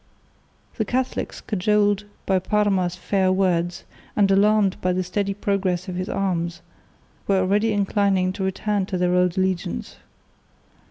[0.77, 3.83] The Catholics, cajoled by Parma's fair words,
[4.15, 6.63] and alarmed by the steady progress of his arms,
[7.27, 9.97] were already inclining to return to their old allegiance.